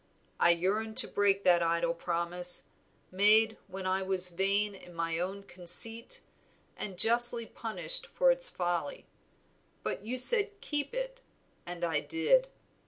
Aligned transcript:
I 0.39 0.49
yearned 0.49 0.97
to 0.97 1.07
break 1.07 1.43
that 1.43 1.61
idle 1.61 1.93
promise, 1.93 2.63
made 3.11 3.59
when 3.67 3.85
I 3.85 4.01
was 4.01 4.29
vain 4.29 4.73
in 4.73 4.95
my 4.95 5.19
own 5.19 5.43
conceit, 5.43 6.21
and 6.75 6.97
justly 6.97 7.45
punished 7.45 8.07
for 8.07 8.31
its 8.31 8.49
folly; 8.49 9.05
but 9.83 10.03
you 10.03 10.17
said 10.17 10.59
keep 10.59 10.95
it, 10.95 11.21
and 11.67 11.83
I 11.83 11.99
did. 11.99 12.47